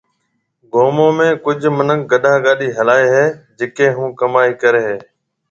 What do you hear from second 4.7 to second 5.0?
ھيََََ